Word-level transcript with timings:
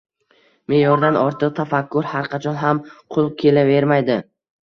Me’yoridan 0.71 1.17
ortiq 1.23 1.51
tafakkur 1.59 2.09
har 2.13 2.31
qachon 2.33 2.57
ham 2.63 2.81
qo‘l 3.17 3.31
kelavermaydi. 3.43 4.19